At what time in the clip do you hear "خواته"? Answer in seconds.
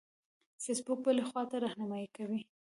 1.29-1.55